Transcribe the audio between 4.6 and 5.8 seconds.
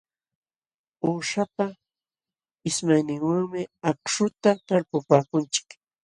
talpupaakunchik.